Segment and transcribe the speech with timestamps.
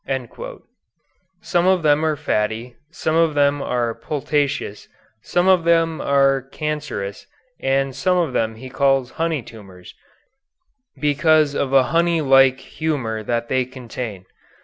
[1.41, 4.87] Some of them are fatty, some of them are pultaceous,
[5.21, 7.27] some of them are cancerous,
[7.59, 9.93] and some of them he calls honey tumors,
[10.99, 14.25] because of a honey like humor they contain.